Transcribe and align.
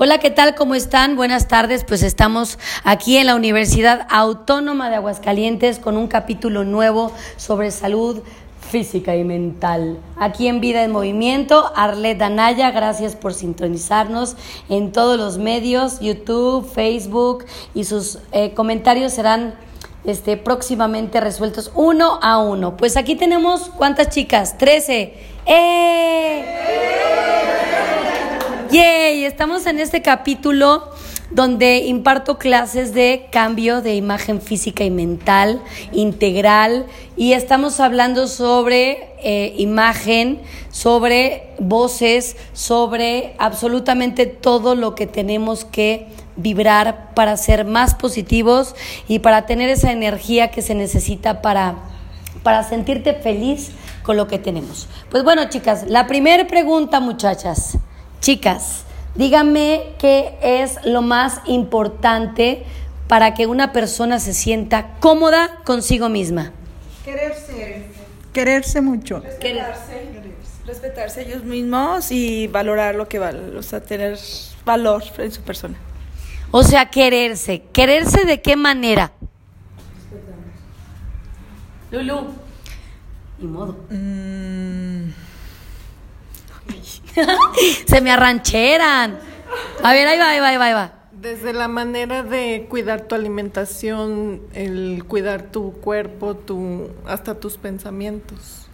Hola, 0.00 0.18
¿qué 0.18 0.30
tal? 0.30 0.54
¿Cómo 0.54 0.76
están? 0.76 1.16
Buenas 1.16 1.48
tardes. 1.48 1.82
Pues 1.82 2.04
estamos 2.04 2.60
aquí 2.84 3.16
en 3.16 3.26
la 3.26 3.34
Universidad 3.34 4.06
Autónoma 4.08 4.90
de 4.90 4.94
Aguascalientes 4.94 5.80
con 5.80 5.96
un 5.96 6.06
capítulo 6.06 6.62
nuevo 6.62 7.10
sobre 7.36 7.72
salud 7.72 8.22
física 8.60 9.16
y 9.16 9.24
mental. 9.24 9.98
Aquí 10.16 10.46
en 10.46 10.60
Vida 10.60 10.84
en 10.84 10.92
Movimiento, 10.92 11.72
Arlet 11.74 12.22
Anaya, 12.22 12.70
gracias 12.70 13.16
por 13.16 13.34
sintonizarnos 13.34 14.36
en 14.68 14.92
todos 14.92 15.18
los 15.18 15.38
medios, 15.38 15.98
YouTube, 15.98 16.70
Facebook 16.72 17.44
y 17.74 17.82
sus 17.82 18.20
eh, 18.30 18.54
comentarios 18.54 19.14
serán 19.14 19.56
este, 20.04 20.36
próximamente 20.36 21.20
resueltos 21.20 21.72
uno 21.74 22.20
a 22.22 22.38
uno. 22.38 22.76
Pues 22.76 22.96
aquí 22.96 23.16
tenemos, 23.16 23.62
¿cuántas 23.76 24.10
chicas? 24.10 24.58
Trece. 24.58 25.14
¡Eh! 25.44 26.97
Yay, 28.70 29.24
estamos 29.24 29.64
en 29.64 29.80
este 29.80 30.02
capítulo 30.02 30.90
donde 31.30 31.78
imparto 31.86 32.36
clases 32.36 32.92
de 32.92 33.28
cambio 33.32 33.80
de 33.80 33.94
imagen 33.94 34.42
física 34.42 34.84
y 34.84 34.90
mental 34.90 35.62
integral 35.92 36.84
y 37.16 37.32
estamos 37.32 37.80
hablando 37.80 38.28
sobre 38.28 39.14
eh, 39.22 39.54
imagen, 39.56 40.42
sobre 40.70 41.54
voces, 41.58 42.36
sobre 42.52 43.34
absolutamente 43.38 44.26
todo 44.26 44.74
lo 44.74 44.94
que 44.94 45.06
tenemos 45.06 45.64
que 45.64 46.06
vibrar 46.36 47.14
para 47.14 47.38
ser 47.38 47.64
más 47.64 47.94
positivos 47.94 48.74
y 49.08 49.20
para 49.20 49.46
tener 49.46 49.70
esa 49.70 49.92
energía 49.92 50.50
que 50.50 50.60
se 50.60 50.74
necesita 50.74 51.40
para, 51.40 51.76
para 52.42 52.64
sentirte 52.64 53.14
feliz 53.14 53.70
con 54.02 54.18
lo 54.18 54.28
que 54.28 54.38
tenemos. 54.38 54.88
Pues 55.10 55.24
bueno, 55.24 55.48
chicas, 55.48 55.84
la 55.88 56.06
primera 56.06 56.46
pregunta, 56.46 57.00
muchachas. 57.00 57.78
Chicas, 58.20 58.84
díganme 59.14 59.94
qué 59.98 60.38
es 60.42 60.84
lo 60.84 61.02
más 61.02 61.40
importante 61.46 62.64
para 63.06 63.34
que 63.34 63.46
una 63.46 63.72
persona 63.72 64.18
se 64.18 64.34
sienta 64.34 64.94
cómoda 65.00 65.60
consigo 65.64 66.08
misma. 66.08 66.52
Quererse. 67.04 67.86
Quererse 68.32 68.80
mucho. 68.80 69.20
Respetarse. 69.20 70.08
Respetarse 70.66 71.22
ellos 71.22 71.44
mismos 71.44 72.12
y 72.12 72.46
valorar 72.46 72.94
lo 72.94 73.08
que 73.08 73.18
vale, 73.18 73.56
o 73.56 73.62
sea, 73.62 73.80
tener 73.80 74.18
valor 74.66 75.02
en 75.16 75.32
su 75.32 75.40
persona. 75.40 75.78
O 76.50 76.62
sea, 76.62 76.90
quererse. 76.90 77.62
¿Quererse 77.72 78.24
de 78.24 78.42
qué 78.42 78.56
manera? 78.56 79.12
Lulu. 81.90 82.34
Ni 83.38 83.46
modo. 83.46 83.76
Mm, 83.88 85.10
Se 87.86 88.00
me 88.00 88.10
arrancheran. 88.10 89.18
A 89.82 89.92
ver, 89.92 90.06
ahí 90.08 90.18
va, 90.18 90.30
ahí 90.30 90.40
va, 90.40 90.48
ahí 90.48 90.56
va, 90.56 90.64
ahí 90.66 90.72
va. 90.74 90.92
Desde 91.12 91.52
la 91.52 91.66
manera 91.68 92.22
de 92.22 92.66
cuidar 92.68 93.02
tu 93.02 93.14
alimentación, 93.14 94.40
el 94.54 95.04
cuidar 95.08 95.42
tu 95.50 95.72
cuerpo, 95.72 96.34
tu, 96.36 96.88
hasta 97.06 97.34
tus 97.40 97.56
pensamientos. 97.56 98.64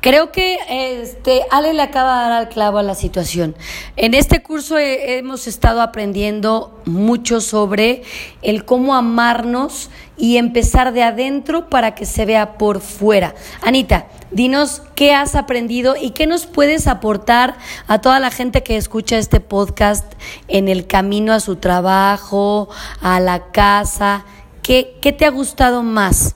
Creo 0.00 0.30
que 0.32 0.58
este 0.68 1.44
Ale 1.50 1.72
le 1.72 1.80
acaba 1.80 2.16
de 2.18 2.22
dar 2.24 2.32
al 2.32 2.48
clavo 2.50 2.76
a 2.76 2.82
la 2.82 2.94
situación. 2.94 3.56
En 3.96 4.12
este 4.12 4.42
curso 4.42 4.78
he- 4.78 5.16
hemos 5.16 5.46
estado 5.46 5.80
aprendiendo 5.80 6.78
mucho 6.84 7.40
sobre 7.40 8.02
el 8.42 8.66
cómo 8.66 8.94
amarnos 8.94 9.88
y 10.18 10.36
empezar 10.36 10.92
de 10.92 11.02
adentro 11.02 11.70
para 11.70 11.94
que 11.94 12.04
se 12.04 12.26
vea 12.26 12.58
por 12.58 12.80
fuera. 12.82 13.34
Anita, 13.62 14.06
dinos 14.34 14.82
qué 14.94 15.14
has 15.14 15.34
aprendido 15.34 15.94
y 16.00 16.10
qué 16.10 16.26
nos 16.26 16.46
puedes 16.46 16.86
aportar 16.86 17.56
a 17.86 18.00
toda 18.00 18.20
la 18.20 18.30
gente 18.30 18.62
que 18.62 18.76
escucha 18.76 19.16
este 19.16 19.40
podcast 19.40 20.12
en 20.48 20.68
el 20.68 20.86
camino 20.86 21.32
a 21.32 21.40
su 21.40 21.56
trabajo, 21.56 22.68
a 23.00 23.20
la 23.20 23.52
casa. 23.52 24.24
¿Qué, 24.62 24.98
qué 25.00 25.12
te 25.12 25.24
ha 25.24 25.30
gustado 25.30 25.82
más? 25.82 26.34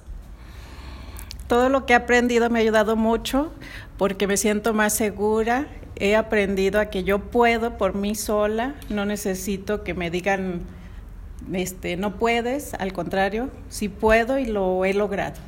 Todo 1.48 1.68
lo 1.68 1.86
que 1.86 1.95
he 1.95 1.96
aprendido 1.96 2.48
me 2.50 2.61
ha 2.61 2.62
ayudado 2.62 2.95
mucho 2.95 3.50
porque 3.96 4.27
me 4.27 4.36
siento 4.36 4.74
más 4.74 4.92
segura. 4.92 5.67
He 5.96 6.14
aprendido 6.14 6.78
a 6.78 6.86
que 6.86 7.02
yo 7.02 7.18
puedo 7.18 7.77
por 7.77 7.94
mí 7.94 8.14
sola, 8.14 8.77
no 8.89 9.05
necesito 9.05 9.83
que 9.83 9.94
me 9.94 10.11
digan, 10.11 10.61
este, 11.52 11.96
no 11.96 12.17
puedes, 12.17 12.74
al 12.74 12.92
contrario, 12.92 13.50
sí 13.68 13.89
puedo 13.89 14.39
y 14.39 14.46
lo 14.46 14.84
he 14.84 14.94
logrado. 14.94 15.48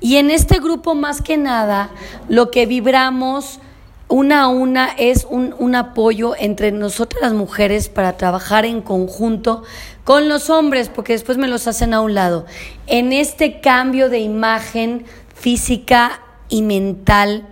Y 0.00 0.16
en 0.16 0.30
este 0.30 0.60
grupo, 0.60 0.94
más 0.94 1.22
que 1.22 1.36
nada, 1.36 1.90
lo 2.28 2.50
que 2.50 2.66
vibramos 2.66 3.60
una 4.08 4.42
a 4.42 4.48
una 4.48 4.88
es 4.88 5.26
un, 5.28 5.54
un 5.58 5.74
apoyo 5.74 6.34
entre 6.38 6.72
nosotras 6.72 7.22
las 7.22 7.32
mujeres 7.34 7.88
para 7.88 8.16
trabajar 8.16 8.64
en 8.64 8.80
conjunto 8.80 9.62
con 10.04 10.28
los 10.28 10.48
hombres, 10.48 10.88
porque 10.88 11.12
después 11.12 11.36
me 11.36 11.48
los 11.48 11.66
hacen 11.66 11.92
a 11.92 12.00
un 12.00 12.14
lado. 12.14 12.46
En 12.86 13.12
este 13.12 13.60
cambio 13.60 14.08
de 14.08 14.20
imagen 14.20 15.04
física 15.34 16.22
y 16.48 16.62
mental, 16.62 17.46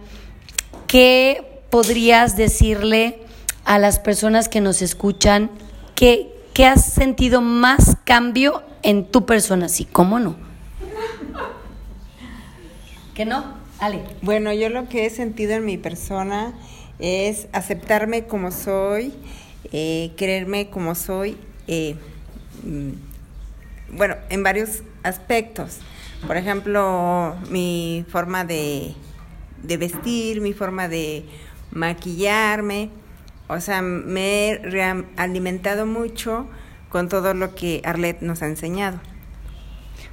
¿qué 0.87 1.63
podrías 1.69 2.37
decirle 2.37 3.21
a 3.65 3.79
las 3.79 3.99
personas 3.99 4.49
que 4.49 4.63
nos 4.63 4.81
escuchan 4.81 5.51
que, 5.95 6.33
que 6.55 6.65
has 6.65 6.87
sentido 6.87 7.43
más 7.43 7.97
cambio 8.05 8.63
en 8.83 9.05
tu 9.05 9.27
persona? 9.27 9.69
Sí, 9.69 9.85
¿cómo 9.85 10.19
no? 10.19 10.46
¿Que 13.17 13.25
no? 13.25 13.45
Ale. 13.79 14.03
Bueno, 14.21 14.53
yo 14.53 14.69
lo 14.69 14.91
que 14.91 15.07
he 15.07 15.11
sentido 15.11 15.55
en 15.55 15.65
mi 15.65 15.79
persona 15.79 16.53
es 16.99 17.49
aceptarme 17.53 18.27
como 18.27 18.51
soy, 18.51 19.15
eh, 19.73 20.13
quererme 20.19 20.69
como 20.69 20.95
soy, 20.95 21.39
eh, 21.67 21.97
mm, 22.63 23.97
bueno, 23.97 24.17
en 24.29 24.43
varios 24.43 24.83
aspectos. 25.03 25.79
Por 26.27 26.37
ejemplo, 26.37 27.35
mi 27.49 28.05
forma 28.11 28.45
de, 28.45 28.95
de 29.63 29.77
vestir, 29.79 30.43
mi 30.43 30.53
forma 30.53 30.87
de 30.87 31.25
maquillarme. 31.71 32.91
O 33.49 33.61
sea, 33.61 33.81
me 33.81 34.51
he 34.51 35.05
alimentado 35.17 35.87
mucho 35.87 36.47
con 36.91 37.09
todo 37.09 37.33
lo 37.33 37.55
que 37.55 37.81
Arlet 37.83 38.21
nos 38.21 38.43
ha 38.43 38.47
enseñado. 38.47 39.01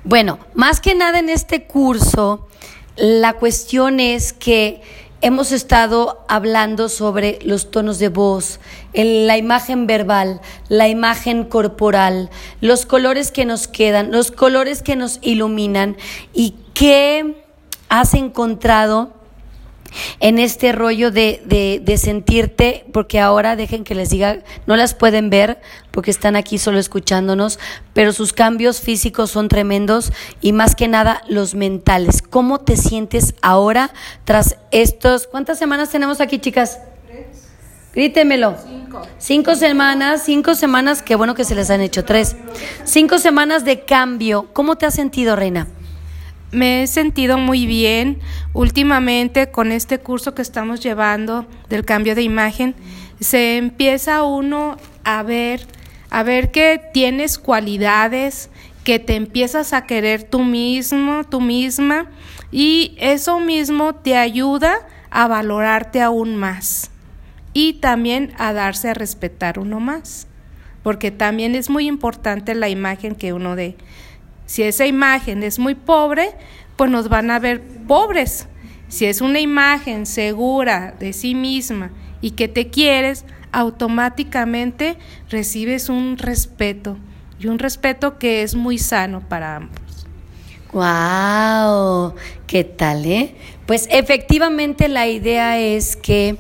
Bueno, 0.06 0.40
más 0.54 0.80
que 0.80 0.96
nada 0.96 1.20
en 1.20 1.30
este 1.30 1.66
curso, 1.66 2.48
la 2.96 3.34
cuestión 3.34 4.00
es 4.00 4.34
que 4.34 4.82
hemos 5.22 5.52
estado 5.52 6.24
hablando 6.28 6.90
sobre 6.90 7.40
los 7.44 7.72
tonos 7.72 7.98
de 7.98 8.10
voz, 8.10 8.60
la 8.94 9.38
imagen 9.38 9.88
verbal, 9.88 10.42
la 10.68 10.90
imagen 10.90 11.46
corporal, 11.46 12.30
los 12.60 12.86
colores 12.86 13.32
que 13.32 13.46
nos 13.46 13.68
quedan, 13.68 14.12
los 14.12 14.32
colores 14.32 14.84
que 14.84 14.98
nos 14.98 15.20
iluminan 15.22 15.96
y 16.34 16.56
qué 16.74 17.42
has 17.88 18.14
encontrado 18.16 19.14
en 20.20 20.40
este 20.40 20.72
rollo 20.72 21.12
de, 21.12 21.42
de, 21.46 21.82
de 21.84 21.98
sentirte, 21.98 22.86
porque 22.94 23.20
ahora 23.20 23.56
dejen 23.56 23.84
que 23.84 23.96
les 23.96 24.10
diga, 24.10 24.40
no 24.66 24.76
las 24.76 24.94
pueden 24.94 25.30
ver 25.30 25.60
porque 25.92 26.12
están 26.12 26.36
aquí 26.36 26.58
solo 26.58 26.80
escuchándonos, 26.80 27.60
pero 27.94 28.14
sus 28.14 28.34
cambios 28.34 28.82
físicos 28.82 29.32
son 29.32 29.48
tremendos 29.48 30.12
y 30.42 30.52
más 30.52 30.76
que 30.76 30.88
nada 30.88 31.22
los 31.28 31.56
mentales. 31.56 32.22
¿Cómo 32.22 32.60
te 32.60 32.78
sientes 32.78 33.36
ahora 33.42 33.92
tras 34.26 34.58
estos, 34.72 35.28
cuántas 35.28 35.60
semanas 35.60 35.90
tenemos 35.90 36.22
aquí 36.22 36.40
chicas? 36.40 36.80
Grítemelo. 37.94 38.56
Cinco. 38.66 39.02
Cinco 39.20 39.56
semanas, 39.56 40.24
cinco 40.26 40.56
semanas, 40.56 41.04
qué 41.04 41.16
bueno 41.16 41.36
que 41.36 41.44
se 41.44 41.54
les 41.54 41.70
han 41.70 41.82
hecho 41.82 42.04
tres. 42.04 42.36
Cinco 42.86 43.20
semanas 43.20 43.66
de 43.66 43.82
cambio. 43.86 44.50
¿Cómo 44.54 44.78
te 44.78 44.88
has 44.88 44.96
sentido, 44.96 45.36
Reina? 45.36 45.68
Me 46.54 46.84
he 46.84 46.88
sentido 46.88 47.40
muy 47.40 47.66
bien 47.66 48.20
últimamente 48.54 49.50
con 49.50 49.72
este 49.72 49.98
curso 49.98 50.36
que 50.36 50.44
estamos 50.44 50.82
llevando 50.82 51.48
del 51.68 51.84
cambio 51.84 52.14
de 52.14 52.22
imagen. 52.22 52.76
Se 53.20 53.58
empieza 53.58 54.24
uno 54.24 54.78
a 55.04 55.24
ver, 55.24 55.66
a 56.12 56.22
ver 56.22 56.52
que 56.52 56.80
tienes 56.94 57.40
cualidades, 57.40 58.52
que 58.84 59.00
te 59.00 59.16
empiezas 59.16 59.74
a 59.74 59.88
querer 59.88 60.22
tú 60.22 60.44
mismo, 60.44 61.24
tú 61.24 61.42
misma, 61.42 62.12
y 62.52 62.96
eso 63.00 63.40
mismo 63.40 63.96
te 63.96 64.16
ayuda 64.16 64.76
a 65.10 65.28
valorarte 65.28 66.02
aún 66.02 66.36
más 66.36 66.92
y 67.54 67.74
también 67.74 68.32
a 68.38 68.54
darse 68.54 68.90
a 68.90 68.94
respetar 68.94 69.58
uno 69.58 69.80
más, 69.80 70.28
porque 70.84 71.10
también 71.10 71.56
es 71.56 71.72
muy 71.72 71.88
importante 71.88 72.54
la 72.54 72.70
imagen 72.70 73.16
que 73.16 73.34
uno 73.34 73.56
dé. 73.56 73.76
Si 74.46 74.64
esa 74.64 74.86
imagen 74.86 75.44
es 75.44 75.60
muy 75.60 75.76
pobre, 75.76 76.32
pues 76.76 76.90
nos 76.90 77.10
van 77.10 77.32
a 77.32 77.40
ver 77.40 77.62
pobres. 77.88 78.48
Si 78.88 79.06
es 79.06 79.22
una 79.22 79.40
imagen 79.40 80.06
segura 80.06 80.96
de 81.00 81.14
sí 81.14 81.36
misma 81.36 81.92
y 82.22 82.32
que 82.32 82.48
te 82.48 82.70
quieres, 82.70 83.26
automáticamente 83.52 84.98
recibes 85.30 85.90
un 85.90 86.18
respeto 86.18 86.98
y 87.40 87.48
un 87.48 87.60
respeto 87.60 88.18
que 88.18 88.44
es 88.44 88.56
muy 88.56 88.78
sano 88.78 89.22
para 89.28 89.56
ambos. 89.56 89.80
¡Wow! 90.74 92.16
¿Qué 92.48 92.64
tal, 92.64 93.06
eh? 93.06 93.36
Pues 93.66 93.88
efectivamente 93.92 94.90
la 94.90 95.08
idea 95.08 95.60
es 95.60 95.96
que 95.96 96.36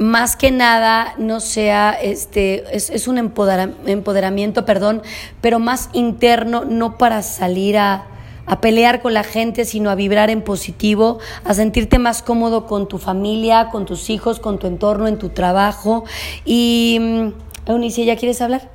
más 0.00 0.36
que 0.36 0.50
nada 0.50 1.14
no 1.18 1.40
sea, 1.40 1.92
este, 1.92 2.64
es, 2.76 2.90
es 2.90 3.08
un 3.08 3.18
empodera- 3.18 3.72
empoderamiento, 3.86 4.64
perdón, 4.64 5.02
pero 5.40 5.58
más 5.58 5.90
interno, 5.92 6.64
no 6.64 6.98
para 6.98 7.22
salir 7.22 7.78
a, 7.78 8.06
a 8.46 8.60
pelear 8.60 9.02
con 9.02 9.12
la 9.14 9.24
gente, 9.24 9.64
sino 9.64 9.90
a 9.90 9.94
vibrar 9.94 10.30
en 10.30 10.42
positivo, 10.42 11.18
a 11.44 11.54
sentirte 11.54 11.98
más 11.98 12.22
cómodo 12.22 12.66
con 12.66 12.88
tu 12.88 12.98
familia, 12.98 13.68
con 13.70 13.86
tus 13.86 14.08
hijos, 14.10 14.40
con 14.40 14.58
tu 14.58 14.66
entorno, 14.66 15.06
en 15.08 15.18
tu 15.18 15.28
trabajo. 15.30 16.04
Y, 16.44 16.98
mm, 17.00 17.28
Eunice, 17.70 18.04
¿ya 18.04 18.16
quieres 18.16 18.40
hablar? 18.40 18.70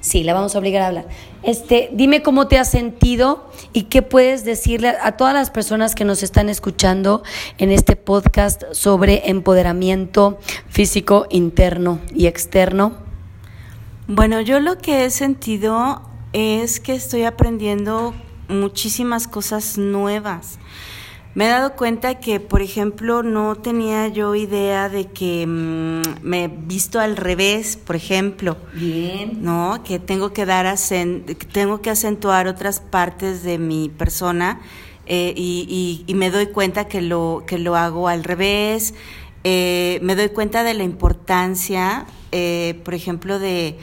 Sí, 0.00 0.24
la 0.24 0.34
vamos 0.34 0.54
a 0.54 0.58
obligar 0.58 0.82
a 0.82 0.86
hablar. 0.88 1.06
Este, 1.42 1.88
dime 1.92 2.22
cómo 2.22 2.48
te 2.48 2.58
has 2.58 2.70
sentido 2.70 3.50
y 3.72 3.84
qué 3.84 4.02
puedes 4.02 4.44
decirle 4.44 4.94
a 5.00 5.16
todas 5.16 5.32
las 5.32 5.50
personas 5.50 5.94
que 5.94 6.04
nos 6.04 6.22
están 6.22 6.48
escuchando 6.48 7.22
en 7.58 7.70
este 7.70 7.96
podcast 7.96 8.64
sobre 8.72 9.30
empoderamiento 9.30 10.38
físico 10.68 11.26
interno 11.30 11.98
y 12.14 12.26
externo. 12.26 12.94
Bueno, 14.06 14.40
yo 14.40 14.60
lo 14.60 14.76
que 14.76 15.04
he 15.04 15.10
sentido 15.10 16.02
es 16.32 16.80
que 16.80 16.94
estoy 16.94 17.24
aprendiendo 17.24 18.14
muchísimas 18.48 19.26
cosas 19.26 19.78
nuevas. 19.78 20.58
Me 21.34 21.46
he 21.46 21.48
dado 21.48 21.76
cuenta 21.76 22.18
que, 22.18 22.40
por 22.40 22.60
ejemplo, 22.60 23.22
no 23.22 23.54
tenía 23.54 24.08
yo 24.08 24.34
idea 24.34 24.88
de 24.88 25.06
que 25.06 25.46
mm, 25.46 26.02
me 26.22 26.44
he 26.44 26.48
visto 26.48 26.98
al 26.98 27.16
revés, 27.16 27.76
por 27.76 27.94
ejemplo. 27.94 28.56
Bien. 28.74 29.38
¿no? 29.42 29.82
Que 29.84 29.98
tengo 30.00 30.32
que 30.32 30.44
dar 30.44 30.66
que 30.76 31.34
tengo 31.52 31.80
que 31.82 31.90
acentuar 31.90 32.48
otras 32.48 32.80
partes 32.80 33.44
de 33.44 33.58
mi 33.58 33.88
persona 33.88 34.60
eh, 35.06 35.32
y, 35.36 35.66
y- 36.06 36.10
y 36.10 36.14
me 36.14 36.30
doy 36.30 36.46
cuenta 36.48 36.88
que 36.88 37.00
lo 37.00 37.44
que 37.46 37.58
lo 37.58 37.76
hago 37.76 38.08
al 38.08 38.24
revés. 38.24 38.94
Eh, 39.44 40.00
me 40.02 40.16
doy 40.16 40.28
cuenta 40.30 40.64
de 40.64 40.74
la 40.74 40.82
importancia, 40.84 42.06
eh, 42.32 42.80
por 42.84 42.94
ejemplo, 42.94 43.38
de 43.38 43.78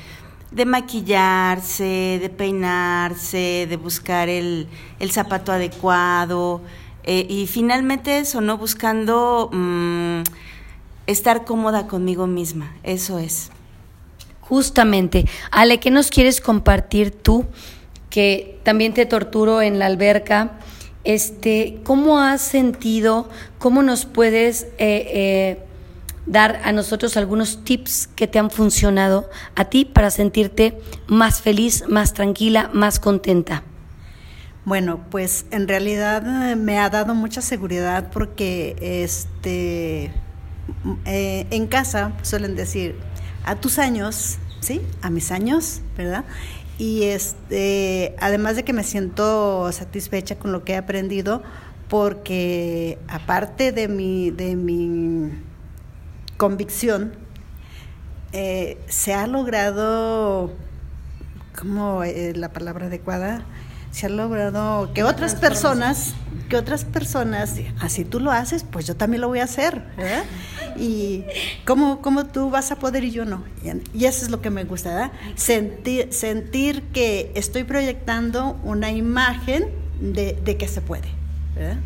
de 0.50 0.66
maquillarse, 0.66 2.20
de 2.22 2.30
peinarse, 2.30 3.68
de 3.70 3.76
buscar 3.78 4.30
el, 4.30 4.68
el 5.00 5.12
zapato 5.12 5.52
adecuado 5.52 6.62
eh, 7.10 7.26
y 7.30 7.48
finalmente 7.48 8.20
eso, 8.20 8.42
¿no? 8.42 8.58
Buscando 8.58 9.50
mm, 9.54 10.24
estar 11.06 11.46
cómoda 11.46 11.88
conmigo 11.88 12.28
misma, 12.28 12.76
eso 12.84 13.18
es. 13.18 13.50
Justamente. 14.42 15.26
Ale, 15.50 15.80
¿qué 15.80 15.90
nos 15.90 16.10
quieres 16.10 16.42
compartir 16.42 17.12
tú? 17.12 17.46
Que 18.10 18.60
también 18.64 18.94
te 18.94 19.06
torturo 19.06 19.62
en 19.62 19.80
la 19.80 19.86
alberca. 19.86 20.60
Este, 21.06 21.80
¿Cómo 21.86 22.20
has 22.20 22.42
sentido? 22.42 23.30
¿Cómo 23.58 23.84
nos 23.84 24.06
puedes 24.06 24.64
eh, 24.64 24.68
eh, 24.78 25.60
dar 26.26 26.60
a 26.66 26.74
nosotros 26.74 27.16
algunos 27.16 27.64
tips 27.64 28.08
que 28.08 28.28
te 28.28 28.38
han 28.38 28.52
funcionado 28.52 29.30
a 29.56 29.66
ti 29.66 29.86
para 29.86 30.12
sentirte 30.12 30.78
más 31.08 31.42
feliz, 31.42 31.86
más 31.88 32.14
tranquila, 32.14 32.70
más 32.74 33.00
contenta? 33.00 33.64
Bueno, 34.68 35.00
pues 35.10 35.46
en 35.52 35.66
realidad 35.70 36.52
eh, 36.52 36.58
me 36.58 36.78
ha 36.78 36.90
dado 36.90 37.16
mucha 37.16 37.40
seguridad 37.40 38.12
porque 38.12 38.76
este 38.82 40.12
mm, 40.84 40.94
eh, 41.06 41.48
en 41.52 41.68
casa 41.68 42.12
suelen 42.22 42.58
decir 42.58 42.98
a 43.46 43.56
tus 43.56 43.80
años, 43.80 44.40
¿sí? 44.60 44.82
A 45.02 45.10
mis 45.10 45.32
años, 45.32 45.80
¿verdad? 45.96 46.26
Y 46.78 47.04
este, 47.04 48.14
además 48.20 48.58
de 48.58 48.66
que 48.66 48.74
me 48.74 48.84
siento 48.84 49.72
satisfecha 49.72 50.38
con 50.38 50.52
lo 50.52 50.66
que 50.66 50.74
he 50.74 50.76
aprendido, 50.76 51.44
porque 51.88 53.00
aparte 53.08 53.72
de 53.72 53.88
mi, 53.88 54.32
de 54.32 54.58
mi 54.58 55.32
convicción, 56.36 57.14
eh, 58.34 58.78
se 58.90 59.14
ha 59.14 59.28
logrado, 59.28 60.52
¿cómo 61.58 62.04
es 62.04 62.36
la 62.36 62.52
palabra 62.52 62.88
adecuada? 62.88 63.46
Se 63.98 64.06
ha 64.06 64.10
logrado 64.10 64.94
que 64.94 65.02
otras 65.04 65.34
personas, 65.34 66.14
que 66.50 66.56
otras 66.56 66.86
personas, 66.86 67.56
así 67.80 68.06
tú 68.06 68.20
lo 68.20 68.30
haces, 68.30 68.64
pues 68.64 68.86
yo 68.86 68.96
también 68.96 69.22
lo 69.22 69.28
voy 69.28 69.40
a 69.40 69.46
hacer, 69.46 69.82
¿verdad? 69.98 70.24
Y 70.78 71.24
cómo, 71.66 72.00
cómo 72.00 72.28
tú 72.28 72.52
vas 72.52 72.72
a 72.72 72.76
poder 72.76 73.04
y 73.04 73.10
yo 73.10 73.26
no. 73.26 73.44
Y, 73.96 74.06
eso 74.06 74.24
es 74.24 74.30
lo 74.30 74.40
que 74.40 74.52
me 74.52 74.66
gusta, 74.66 74.90
¿verdad? 74.90 75.12
Sentir, 75.34 76.14
sentir 76.14 76.84
que 76.94 77.32
estoy 77.34 77.64
proyectando 77.64 78.60
una 78.64 78.92
imagen 78.92 79.70
de, 80.00 80.40
de 80.46 80.58
que 80.58 80.68
se 80.68 80.82
puede, 80.82 81.08
¿verdad? 81.56 81.78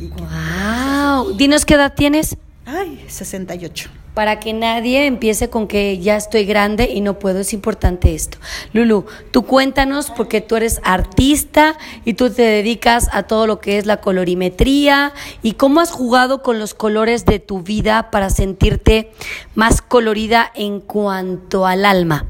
Y 0.00 0.08
que- 0.08 0.22
¡Wow! 0.22 1.36
Dinos 1.36 1.66
qué 1.66 1.74
edad 1.74 1.92
tienes. 1.94 2.34
Ay, 2.74 3.04
68. 3.06 3.90
Para 4.14 4.40
que 4.40 4.54
nadie 4.54 5.04
empiece 5.04 5.50
con 5.50 5.68
que 5.68 5.98
ya 5.98 6.16
estoy 6.16 6.46
grande 6.46 6.88
y 6.90 7.02
no 7.02 7.18
puedo, 7.18 7.40
es 7.40 7.52
importante 7.52 8.14
esto. 8.14 8.38
Lulu, 8.72 9.04
tú 9.30 9.44
cuéntanos 9.44 10.10
porque 10.10 10.40
tú 10.40 10.56
eres 10.56 10.80
artista 10.82 11.76
y 12.06 12.14
tú 12.14 12.30
te 12.30 12.40
dedicas 12.40 13.10
a 13.12 13.24
todo 13.24 13.46
lo 13.46 13.60
que 13.60 13.76
es 13.76 13.84
la 13.84 14.00
colorimetría 14.00 15.12
y 15.42 15.52
cómo 15.52 15.80
has 15.80 15.90
jugado 15.90 16.42
con 16.42 16.58
los 16.58 16.72
colores 16.72 17.26
de 17.26 17.40
tu 17.40 17.60
vida 17.62 18.10
para 18.10 18.30
sentirte 18.30 19.12
más 19.54 19.82
colorida 19.82 20.50
en 20.54 20.80
cuanto 20.80 21.66
al 21.66 21.84
alma. 21.84 22.26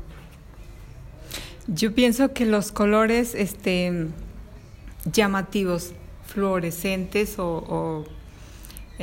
Yo 1.69 1.95
pienso 1.95 2.33
que 2.33 2.47
los 2.47 2.73
colores 2.73 3.37
este, 3.37 4.09
llamativos, 5.05 5.93
fluorescentes 6.27 7.39
o, 7.39 7.65
o, 7.69 8.22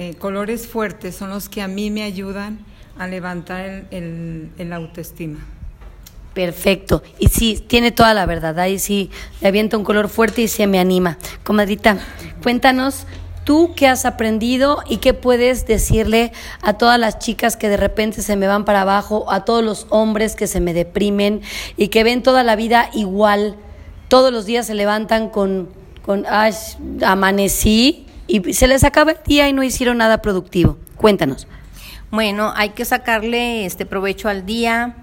eh, 0.02 0.16
colores 0.18 0.66
fuertes 0.66 1.14
son 1.14 1.30
los 1.30 1.50
que 1.50 1.62
a 1.62 1.68
mí 1.68 1.92
me 1.92 2.04
ayudan 2.04 2.60
a 2.98 3.06
levantar 3.06 3.84
el, 3.92 4.50
el, 4.58 4.72
autoestima. 4.72 5.40
Perfecto. 6.34 7.04
Y 7.20 7.28
sí, 7.28 7.62
tiene 7.68 7.92
toda 7.92 8.14
la 8.14 8.26
verdad. 8.26 8.58
Ahí 8.60 8.80
sí 8.80 9.12
le 9.42 9.50
avienta 9.50 9.76
un 9.76 9.84
color 9.84 10.08
fuerte 10.08 10.42
y 10.42 10.48
se 10.48 10.68
me 10.68 10.80
anima. 10.80 11.18
Comadrita, 11.44 11.98
cuéntanos 12.42 13.08
tú 13.44 13.74
qué 13.76 13.90
has 13.90 14.06
aprendido 14.06 14.82
y 14.88 15.00
qué 15.00 15.14
puedes 15.14 15.68
decirle 15.68 16.32
a 16.62 16.76
todas 16.76 16.98
las 16.98 17.20
chicas 17.20 17.58
que 17.58 17.68
de 17.68 17.76
repente 17.76 18.22
se 18.22 18.38
me 18.38 18.48
van 18.48 18.64
para 18.64 18.84
abajo, 18.84 19.30
a 19.30 19.44
todos 19.44 19.66
los 19.66 19.86
hombres 19.90 20.38
que 20.38 20.48
se 20.48 20.62
me 20.62 20.74
deprimen 20.74 21.42
y 21.76 21.90
que 21.90 22.06
ven 22.06 22.24
toda 22.24 22.46
la 22.46 22.56
vida 22.56 22.90
igual. 22.94 23.58
Todos 24.08 24.32
los 24.32 24.46
días 24.46 24.66
se 24.66 24.76
levantan 24.76 25.28
con, 25.28 25.68
con 26.06 26.26
ay, 26.26 26.54
amanecí 27.06 28.06
y 28.30 28.54
se 28.54 28.68
les 28.68 28.84
acaba 28.84 29.12
el 29.12 29.18
día 29.26 29.50
y 29.50 29.54
no 29.54 29.64
hicieron 29.64 29.98
nada 29.98 30.22
productivo. 30.22 30.78
Cuéntanos. 30.96 31.48
Bueno, 32.12 32.54
hay 32.56 32.70
que 32.70 32.86
sacarle 32.86 33.66
este 33.66 33.86
provecho 33.86 34.30
al 34.30 34.46
día, 34.46 34.96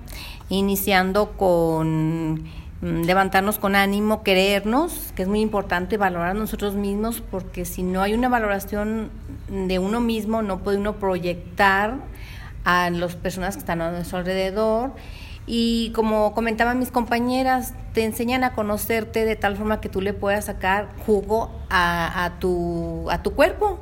iniciando 0.48 1.32
con 1.32 2.44
mm, 2.80 3.02
levantarnos 3.02 3.58
con 3.58 3.74
ánimo, 3.74 4.22
querernos, 4.22 5.12
que 5.16 5.22
es 5.22 5.28
muy 5.28 5.40
importante 5.40 5.96
valorar 5.96 6.30
a 6.30 6.34
nosotros 6.34 6.74
mismos, 6.74 7.22
porque 7.28 7.64
si 7.64 7.82
no 7.82 8.00
hay 8.00 8.14
una 8.14 8.28
valoración 8.28 9.10
de 9.48 9.78
uno 9.78 10.00
mismo, 10.00 10.42
no 10.42 10.58
puede 10.58 10.78
uno 10.78 10.94
proyectar 10.94 11.94
a 12.64 12.90
las 12.90 13.16
personas 13.16 13.56
que 13.56 13.60
están 13.60 13.80
a 13.82 13.90
nuestro 13.90 14.18
alrededor. 14.18 14.92
Y 15.46 15.90
como 15.90 16.34
comentaban 16.34 16.78
mis 16.78 16.90
compañeras, 16.90 17.72
te 17.92 18.04
enseñan 18.04 18.42
a 18.42 18.52
conocerte 18.52 19.24
de 19.24 19.36
tal 19.36 19.56
forma 19.56 19.80
que 19.80 19.88
tú 19.88 20.00
le 20.00 20.12
puedas 20.12 20.46
sacar 20.46 20.88
jugo 21.06 21.50
a, 21.70 22.24
a 22.24 22.38
tu, 22.40 23.08
a 23.10 23.22
tu 23.22 23.32
cuerpo. 23.34 23.78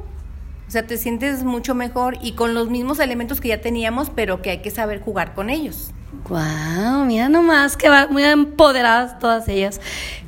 O 0.67 0.71
sea, 0.71 0.87
te 0.87 0.97
sientes 0.97 1.43
mucho 1.43 1.75
mejor 1.75 2.19
y 2.21 2.33
con 2.33 2.55
los 2.55 2.69
mismos 2.69 2.99
elementos 2.99 3.41
que 3.41 3.49
ya 3.49 3.61
teníamos, 3.61 4.11
pero 4.11 4.43
que 4.43 4.51
hay 4.51 4.59
que 4.59 4.71
saber 4.71 5.01
jugar 5.01 5.35
con 5.35 5.51
ellos. 5.51 5.93
Wow, 6.29 7.05
mira 7.07 7.29
nomás 7.29 7.77
que 7.77 7.89
va 7.89 8.07
muy 8.09 8.25
empoderadas 8.25 9.19
todas 9.19 9.49
ellas. 9.49 9.81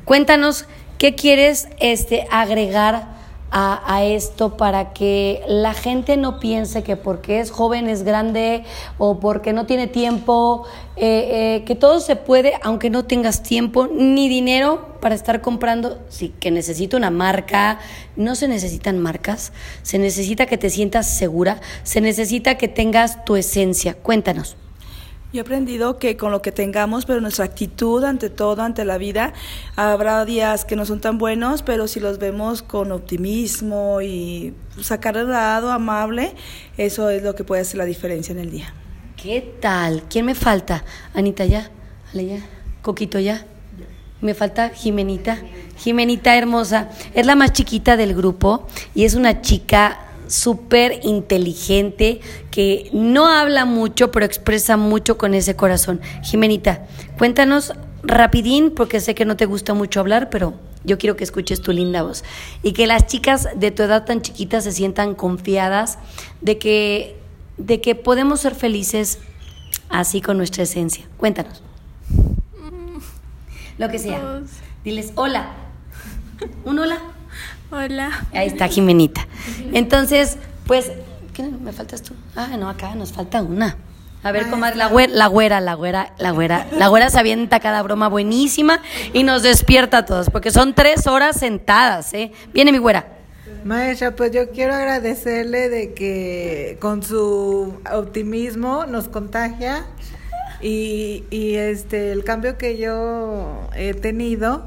Cuéntanos 0.04 0.66
qué 0.98 1.14
quieres 1.14 1.68
este 1.80 2.26
agregar 2.30 3.15
a, 3.50 4.04
esto 4.04 4.56
para 4.56 4.92
que 4.92 5.42
la 5.46 5.72
gente 5.72 6.16
no 6.16 6.40
piense 6.40 6.82
que 6.82 6.96
porque 6.96 7.40
es 7.40 7.50
joven 7.50 7.88
es 7.88 8.02
grande 8.02 8.64
o 8.98 9.18
porque 9.20 9.52
no 9.52 9.66
tiene 9.66 9.86
tiempo, 9.86 10.64
eh, 10.96 11.56
eh, 11.58 11.64
que 11.64 11.74
todo 11.74 12.00
se 12.00 12.16
puede 12.16 12.54
aunque 12.62 12.90
no 12.90 13.04
tengas 13.04 13.42
tiempo 13.42 13.86
ni 13.86 14.28
dinero 14.28 14.96
para 15.00 15.14
estar 15.14 15.40
comprando. 15.40 15.98
Sí, 16.08 16.34
que 16.40 16.50
necesito 16.50 16.96
una 16.96 17.10
marca. 17.10 17.78
No 18.16 18.34
se 18.34 18.48
necesitan 18.48 18.98
marcas, 18.98 19.52
se 19.82 19.98
necesita 19.98 20.46
que 20.46 20.58
te 20.58 20.70
sientas 20.70 21.08
segura, 21.08 21.60
se 21.82 22.00
necesita 22.00 22.56
que 22.56 22.68
tengas 22.68 23.24
tu 23.24 23.36
esencia. 23.36 23.94
Cuéntanos. 23.94 24.56
Yo 25.32 25.40
he 25.40 25.42
aprendido 25.42 25.98
que 25.98 26.16
con 26.16 26.30
lo 26.30 26.40
que 26.40 26.52
tengamos, 26.52 27.04
pero 27.04 27.20
nuestra 27.20 27.44
actitud 27.44 28.04
ante 28.04 28.30
todo, 28.30 28.62
ante 28.62 28.84
la 28.84 28.96
vida, 28.96 29.32
habrá 29.74 30.24
días 30.24 30.64
que 30.64 30.76
no 30.76 30.86
son 30.86 31.00
tan 31.00 31.18
buenos, 31.18 31.62
pero 31.62 31.88
si 31.88 31.98
los 31.98 32.18
vemos 32.18 32.62
con 32.62 32.92
optimismo 32.92 34.00
y 34.00 34.54
sacar 34.80 35.16
el 35.16 35.30
lado 35.30 35.72
amable, 35.72 36.32
eso 36.76 37.10
es 37.10 37.24
lo 37.24 37.34
que 37.34 37.42
puede 37.42 37.62
hacer 37.62 37.78
la 37.78 37.84
diferencia 37.84 38.32
en 38.32 38.38
el 38.38 38.50
día. 38.50 38.72
¿Qué 39.16 39.56
tal? 39.60 40.04
¿Quién 40.08 40.26
me 40.26 40.34
falta? 40.34 40.84
Anita 41.12 41.44
ya, 41.44 41.70
Ale 42.12 42.26
ya, 42.26 42.38
Coquito 42.82 43.18
ya. 43.18 43.44
Me 44.20 44.32
falta 44.32 44.70
Jimenita. 44.70 45.38
Jimenita 45.76 46.36
hermosa. 46.36 46.88
Es 47.14 47.26
la 47.26 47.34
más 47.34 47.52
chiquita 47.52 47.96
del 47.96 48.14
grupo 48.14 48.66
y 48.94 49.04
es 49.04 49.14
una 49.14 49.42
chica 49.42 50.05
súper 50.28 51.00
inteligente, 51.02 52.20
que 52.50 52.90
no 52.92 53.26
habla 53.26 53.64
mucho, 53.64 54.10
pero 54.10 54.24
expresa 54.24 54.76
mucho 54.76 55.18
con 55.18 55.34
ese 55.34 55.56
corazón. 55.56 56.00
Jimenita, 56.22 56.86
cuéntanos 57.18 57.72
rapidín, 58.02 58.70
porque 58.70 59.00
sé 59.00 59.14
que 59.14 59.24
no 59.24 59.36
te 59.36 59.46
gusta 59.46 59.74
mucho 59.74 60.00
hablar, 60.00 60.30
pero 60.30 60.54
yo 60.84 60.98
quiero 60.98 61.16
que 61.16 61.24
escuches 61.24 61.60
tu 61.60 61.72
linda 61.72 62.02
voz. 62.02 62.24
Y 62.62 62.72
que 62.72 62.86
las 62.86 63.06
chicas 63.06 63.48
de 63.56 63.70
tu 63.70 63.82
edad 63.82 64.04
tan 64.04 64.22
chiquita 64.22 64.60
se 64.60 64.72
sientan 64.72 65.14
confiadas 65.14 65.98
de 66.40 66.58
que, 66.58 67.16
de 67.56 67.80
que 67.80 67.94
podemos 67.94 68.40
ser 68.40 68.54
felices 68.54 69.18
así 69.88 70.20
con 70.20 70.36
nuestra 70.36 70.62
esencia. 70.62 71.06
Cuéntanos. 71.16 71.62
Lo 73.78 73.88
que 73.88 73.98
sea. 73.98 74.40
Diles 74.84 75.12
hola. 75.16 75.52
Un 76.64 76.78
hola. 76.78 76.98
Hola. 77.70 78.26
Ahí 78.32 78.46
está 78.46 78.68
Jimenita. 78.68 79.26
Entonces, 79.72 80.36
pues, 80.66 80.90
¿qué 81.34 81.42
me 81.42 81.72
faltas 81.72 82.02
tú? 82.02 82.14
Ah, 82.34 82.56
no, 82.58 82.68
acá 82.68 82.94
nos 82.94 83.12
falta 83.12 83.42
una. 83.42 83.76
A 84.22 84.32
ver, 84.32 84.48
comadre, 84.50 84.76
la 84.76 84.88
güera, 84.88 85.12
la 85.14 85.26
güera, 85.28 85.60
la 85.60 85.74
güera, 85.74 86.14
la 86.18 86.30
güera, 86.32 86.66
la 86.72 86.88
güera 86.88 87.10
se 87.10 87.18
avienta 87.20 87.60
cada 87.60 87.80
broma 87.82 88.08
buenísima 88.08 88.82
y 89.12 89.22
nos 89.22 89.44
despierta 89.44 89.98
a 89.98 90.04
todos, 90.04 90.30
porque 90.30 90.50
son 90.50 90.74
tres 90.74 91.06
horas 91.06 91.36
sentadas, 91.36 92.12
¿eh? 92.12 92.32
Viene 92.52 92.72
mi 92.72 92.78
güera. 92.78 93.06
Maestra, 93.62 94.16
pues 94.16 94.32
yo 94.32 94.50
quiero 94.50 94.74
agradecerle 94.74 95.68
de 95.68 95.94
que 95.94 96.76
con 96.80 97.04
su 97.04 97.80
optimismo 97.92 98.86
nos 98.86 99.06
contagia 99.06 99.84
y, 100.60 101.24
y 101.30 101.54
este 101.54 102.10
el 102.10 102.24
cambio 102.24 102.58
que 102.58 102.78
yo 102.78 103.68
he 103.76 103.94
tenido 103.94 104.66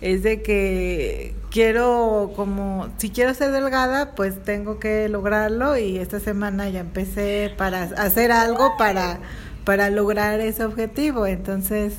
es 0.00 0.22
de 0.22 0.42
que 0.42 1.34
quiero 1.56 2.32
como 2.36 2.88
si 2.98 3.08
quiero 3.08 3.32
ser 3.32 3.50
delgada 3.50 4.10
pues 4.14 4.44
tengo 4.44 4.78
que 4.78 5.08
lograrlo 5.08 5.78
y 5.78 5.96
esta 5.96 6.20
semana 6.20 6.68
ya 6.68 6.80
empecé 6.80 7.50
para 7.56 7.84
hacer 7.84 8.30
algo 8.30 8.76
para 8.76 9.20
para 9.64 9.88
lograr 9.88 10.38
ese 10.40 10.66
objetivo. 10.66 11.24
Entonces 11.26 11.94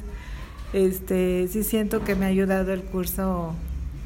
este 0.73 1.47
sí 1.47 1.63
siento 1.63 2.03
que 2.03 2.13
me 2.13 2.25
ha 2.25 2.27
ayudado 2.27 2.71
el 2.71 2.83
curso 2.83 3.55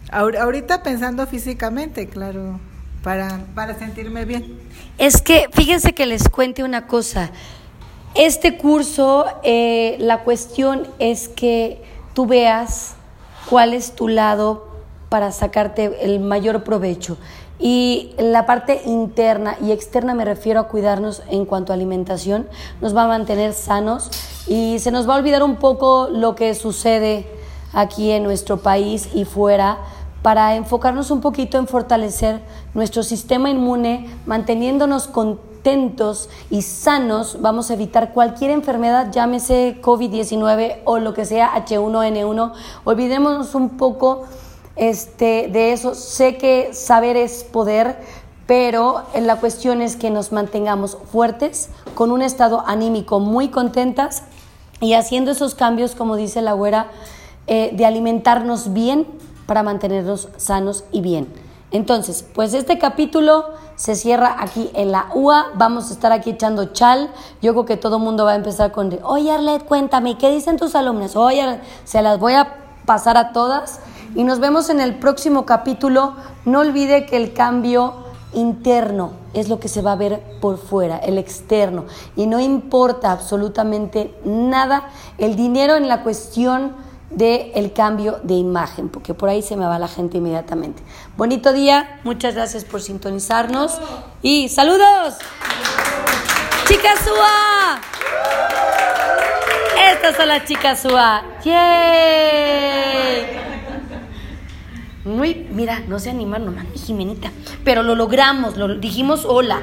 ahorita 0.10 0.84
pensando 0.84 1.28
físicamente 1.28 2.08
claro 2.08 2.58
para 3.04 3.42
para 3.54 3.78
sentirme 3.78 4.24
bien. 4.24 4.58
Es 4.98 5.22
que 5.22 5.50
fíjense 5.52 5.92
que 5.92 6.06
les 6.06 6.30
cuente 6.30 6.64
una 6.64 6.88
cosa. 6.88 7.30
Este 8.16 8.58
curso 8.58 9.26
eh, 9.44 9.98
la 10.00 10.24
cuestión 10.24 10.88
es 10.98 11.28
que 11.28 11.82
tú 12.14 12.26
veas 12.26 12.94
cuál 13.50 13.74
es 13.74 13.96
tu 13.98 14.08
lado 14.08 14.71
para 15.12 15.34
sacarte 15.34 16.06
el 16.06 16.22
mayor 16.22 16.64
provecho. 16.64 17.18
Y 17.60 18.16
la 18.18 18.46
parte 18.46 18.82
interna 18.86 19.58
y 19.62 19.74
externa 19.74 20.16
me 20.16 20.24
refiero 20.24 20.62
a 20.62 20.70
cuidarnos 20.70 21.22
en 21.30 21.46
cuanto 21.46 21.74
a 21.74 21.76
alimentación, 21.76 22.48
nos 22.80 22.96
va 22.96 23.04
a 23.04 23.08
mantener 23.08 23.52
sanos 23.52 24.10
y 24.48 24.80
se 24.80 24.90
nos 24.90 25.10
va 25.10 25.16
a 25.16 25.18
olvidar 25.18 25.44
un 25.44 25.58
poco 25.58 26.08
lo 26.10 26.34
que 26.34 26.56
sucede 26.56 27.28
aquí 27.74 28.10
en 28.12 28.24
nuestro 28.24 28.62
país 28.62 29.10
y 29.14 29.26
fuera 29.26 29.80
para 30.22 30.56
enfocarnos 30.56 31.12
un 31.12 31.20
poquito 31.20 31.58
en 31.58 31.68
fortalecer 31.68 32.40
nuestro 32.74 33.04
sistema 33.04 33.50
inmune, 33.50 34.10
manteniéndonos 34.26 35.08
contentos 35.08 36.30
y 36.50 36.62
sanos, 36.62 37.42
vamos 37.42 37.70
a 37.70 37.74
evitar 37.74 38.14
cualquier 38.14 38.52
enfermedad, 38.52 39.12
llámese 39.12 39.78
COVID-19 39.82 40.78
o 40.86 41.00
lo 41.00 41.14
que 41.14 41.26
sea 41.26 41.54
H1N1. 41.54 42.54
Olvidémonos 42.86 43.56
un 43.56 43.72
poco 43.72 44.24
este, 44.82 45.48
de 45.48 45.72
eso. 45.72 45.94
Sé 45.96 46.38
que 46.38 46.74
saber 46.74 47.16
es 47.16 47.44
poder, 47.46 47.98
pero 48.48 49.04
la 49.18 49.38
cuestión 49.38 49.82
es 49.82 49.96
que 49.96 50.10
nos 50.10 50.32
mantengamos 50.34 50.98
fuertes, 51.12 51.70
con 51.96 52.12
un 52.12 52.24
estado 52.24 52.64
anímico 52.66 53.20
muy 53.20 53.50
contentas 53.50 54.24
y 54.82 54.94
haciendo 54.94 55.32
esos 55.32 55.54
cambios, 55.54 55.94
como 55.94 56.16
dice 56.16 56.42
la 56.42 56.54
güera, 56.54 56.88
eh, 57.46 57.70
de 57.74 57.86
alimentarnos 57.86 58.74
bien 58.74 59.06
para 59.46 59.62
mantenernos 59.62 60.30
sanos 60.38 60.84
y 60.92 61.02
bien. 61.02 61.32
Entonces, 61.70 62.26
pues 62.34 62.54
este 62.56 62.80
capítulo 62.80 63.46
se 63.76 63.96
cierra 63.96 64.36
aquí 64.40 64.72
en 64.74 64.92
la 64.92 65.10
UA. 65.14 65.52
Vamos 65.56 65.90
a 65.90 65.94
estar 65.94 66.12
aquí 66.12 66.32
echando 66.32 66.74
chal. 66.74 67.12
Yo 67.42 67.54
creo 67.54 67.66
que 67.66 67.78
todo 67.78 67.98
el 67.98 68.04
mundo 68.04 68.26
va 68.26 68.32
a 68.32 68.36
empezar 68.36 68.72
con, 68.72 68.98
oye 69.04 69.32
Arlet, 69.32 69.64
cuéntame, 69.64 70.18
¿qué 70.18 70.32
dicen 70.32 70.58
tus 70.58 70.76
alumnos? 70.76 71.16
Oye, 71.16 71.62
se 71.84 72.02
las 72.02 72.20
voy 72.20 72.34
a 72.34 72.56
pasar 72.86 73.16
a 73.18 73.32
todas. 73.32 73.80
Y 74.16 74.24
nos 74.24 74.40
vemos 74.40 74.70
en 74.70 74.80
el 74.82 74.96
próximo 74.96 75.46
capítulo. 75.46 76.16
No 76.46 76.60
olvide 76.60 77.06
que 77.06 77.18
el 77.18 77.34
cambio 77.34 77.96
interno 78.34 79.14
es 79.34 79.50
lo 79.50 79.60
que 79.60 79.68
se 79.68 79.82
va 79.82 79.94
a 79.94 79.96
ver 79.96 80.22
por 80.42 80.58
fuera, 80.58 80.98
el 80.98 81.18
externo. 81.18 81.86
Y 82.16 82.28
no 82.28 82.40
importa 82.40 83.12
absolutamente 83.12 84.14
nada 84.26 84.90
el 85.18 85.36
dinero 85.36 85.76
en 85.76 85.88
la 85.88 86.04
cuestión 86.04 86.76
del 87.10 87.52
el 87.56 87.74
cambio 87.74 88.20
de 88.24 88.36
imagen, 88.36 88.90
porque 88.90 89.14
por 89.14 89.30
ahí 89.30 89.42
se 89.42 89.58
me 89.58 89.66
va 89.66 89.78
la 89.80 89.88
gente 89.88 90.18
inmediatamente. 90.18 90.82
Bonito 91.18 91.52
día, 91.52 92.00
muchas 92.04 92.36
gracias 92.36 92.64
por 92.64 92.82
sintonizarnos 92.82 93.80
y 94.22 94.50
saludos. 94.50 95.16
Chicas 96.68 97.00
SUA. 97.04 97.82
Estas 99.94 100.16
son 100.16 100.28
las 100.30 100.46
chicas 100.46 100.80
SUA. 100.80 101.24
¡Yay! 101.44 102.81
Muy, 105.04 105.48
mira, 105.52 105.82
no 105.88 105.98
se 105.98 106.12
animan 106.12 106.46
nomás, 106.46 106.66
Jimenita. 106.76 107.32
Pero 107.64 107.82
lo 107.82 107.96
logramos, 107.96 108.58
lo 108.58 108.76
dijimos 108.76 109.26
hola. 109.26 109.60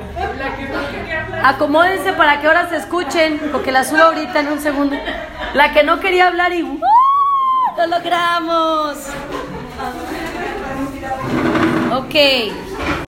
Acomódense 1.45 2.13
para 2.13 2.41
que 2.41 2.49
ahora 2.49 2.69
se 2.69 2.77
escuchen, 2.77 3.41
porque 3.53 3.71
la 3.71 3.85
subo 3.85 4.03
ahorita 4.03 4.41
en 4.41 4.49
un 4.49 4.61
segundo. 4.61 4.97
La 5.55 5.73
que 5.73 5.85
no 5.85 6.01
quería 6.01 6.27
hablar 6.27 6.53
y 6.53 6.63
¡uh! 6.63 6.81
¡Lo 7.77 7.87
logramos! 7.87 8.99
Ok. 11.93 12.15